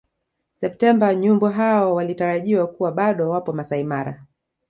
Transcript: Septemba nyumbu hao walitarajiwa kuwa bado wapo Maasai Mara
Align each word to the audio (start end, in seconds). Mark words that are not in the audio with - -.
Septemba 0.53 1.13
nyumbu 1.15 1.45
hao 1.45 1.95
walitarajiwa 1.95 2.67
kuwa 2.67 2.91
bado 2.91 3.29
wapo 3.29 3.53
Maasai 3.53 3.83
Mara 3.83 4.25